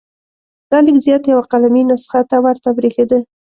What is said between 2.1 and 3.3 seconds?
ته ورته بریښېده.